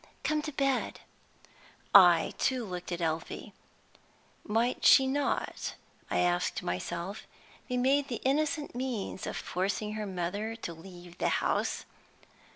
[0.23, 1.01] "Come to bed."
[1.93, 3.53] I too looked at Elfie.
[4.43, 5.75] Might she not,
[6.09, 7.27] I asked myself,
[7.67, 11.85] be made the innocent means of forcing her mother to leave the house?